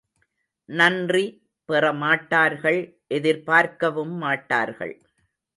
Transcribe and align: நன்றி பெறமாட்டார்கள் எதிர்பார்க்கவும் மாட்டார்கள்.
நன்றி 0.69 1.25
பெறமாட்டார்கள் 1.69 2.79
எதிர்பார்க்கவும் 3.07 4.15
மாட்டார்கள். 4.17 4.95